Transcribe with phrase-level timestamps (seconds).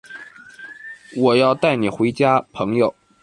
[1.15, 2.95] 我要带你回家，朋友。